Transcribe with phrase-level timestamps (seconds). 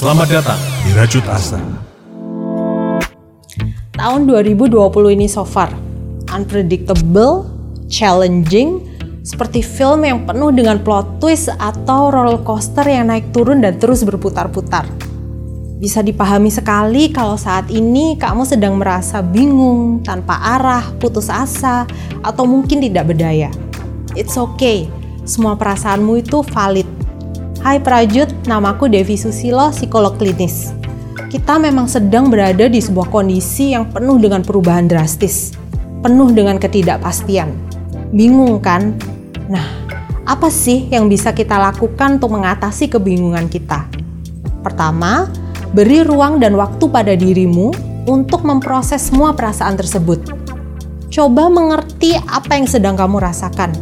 [0.00, 1.60] Selamat datang di Rajut Asa.
[3.92, 4.72] Tahun 2020
[5.12, 5.68] ini so far
[6.32, 7.44] unpredictable,
[7.84, 8.80] challenging,
[9.20, 14.00] seperti film yang penuh dengan plot twist atau roller coaster yang naik turun dan terus
[14.00, 14.88] berputar-putar.
[15.76, 21.84] Bisa dipahami sekali kalau saat ini kamu sedang merasa bingung, tanpa arah, putus asa,
[22.24, 23.52] atau mungkin tidak berdaya.
[24.16, 24.88] It's okay,
[25.28, 26.99] semua perasaanmu itu valid
[27.60, 30.72] Hai Prajut, namaku Devi Susilo, psikolog klinis.
[31.28, 35.52] Kita memang sedang berada di sebuah kondisi yang penuh dengan perubahan drastis,
[36.00, 37.52] penuh dengan ketidakpastian.
[38.16, 38.96] Bingung kan?
[39.52, 39.68] Nah,
[40.24, 43.84] apa sih yang bisa kita lakukan untuk mengatasi kebingungan kita?
[44.64, 45.28] Pertama,
[45.76, 47.76] beri ruang dan waktu pada dirimu
[48.08, 50.32] untuk memproses semua perasaan tersebut.
[51.12, 53.76] Coba mengerti apa yang sedang kamu rasakan.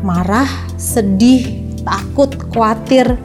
[0.00, 0.48] Marah,
[0.80, 3.18] sedih, takut, khawatir,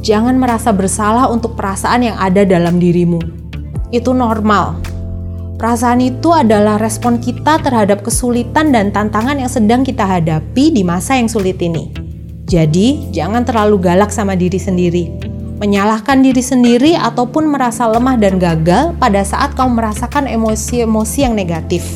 [0.00, 3.20] jangan merasa bersalah untuk perasaan yang ada dalam dirimu.
[3.90, 4.80] Itu normal.
[5.54, 11.14] Perasaan itu adalah respon kita terhadap kesulitan dan tantangan yang sedang kita hadapi di masa
[11.14, 11.94] yang sulit ini.
[12.44, 15.08] Jadi, jangan terlalu galak sama diri sendiri.
[15.62, 21.86] Menyalahkan diri sendiri ataupun merasa lemah dan gagal pada saat kamu merasakan emosi-emosi yang negatif.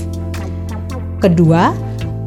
[1.19, 1.75] Kedua,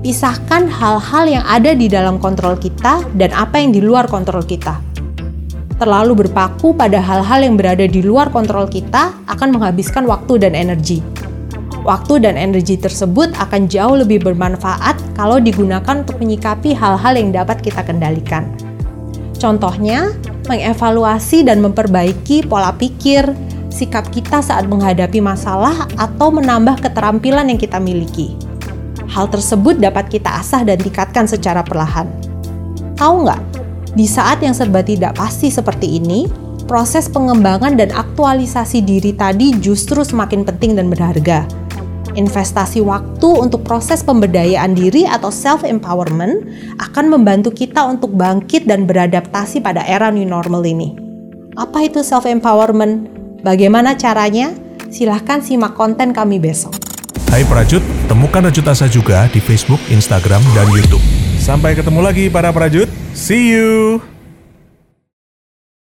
[0.02, 4.82] pisahkan hal-hal yang ada di dalam kontrol kita dan apa yang di luar kontrol kita.
[5.78, 11.02] Terlalu berpaku pada hal-hal yang berada di luar kontrol kita akan menghabiskan waktu dan energi.
[11.82, 17.62] Waktu dan energi tersebut akan jauh lebih bermanfaat kalau digunakan untuk menyikapi hal-hal yang dapat
[17.66, 18.54] kita kendalikan.
[19.42, 20.14] Contohnya,
[20.46, 23.26] mengevaluasi dan memperbaiki pola pikir,
[23.74, 28.51] sikap kita saat menghadapi masalah, atau menambah keterampilan yang kita miliki.
[29.12, 32.08] Hal tersebut dapat kita asah dan tingkatkan secara perlahan.
[32.96, 33.42] Tahu nggak?
[33.92, 36.32] Di saat yang serba tidak pasti seperti ini,
[36.64, 41.44] proses pengembangan dan aktualisasi diri tadi justru semakin penting dan berharga.
[42.16, 46.48] Investasi waktu untuk proses pemberdayaan diri atau self-empowerment
[46.80, 50.96] akan membantu kita untuk bangkit dan beradaptasi pada era new normal ini.
[51.60, 53.12] Apa itu self-empowerment?
[53.44, 54.56] Bagaimana caranya?
[54.92, 56.81] Silahkan simak konten kami besok.
[57.32, 57.80] Hai Prajut,
[58.12, 61.00] temukan Rajut Asa juga di Facebook, Instagram, dan Youtube.
[61.40, 62.92] Sampai ketemu lagi para Prajut.
[63.16, 64.04] See you!